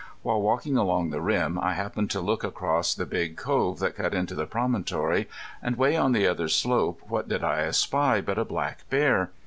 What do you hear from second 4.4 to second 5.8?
promontory, and